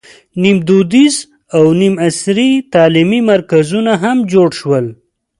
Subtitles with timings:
[0.41, 1.15] نیم دودیز
[1.55, 4.85] او نیم عصري تعلیمي مرکزونه هم جوړ شول.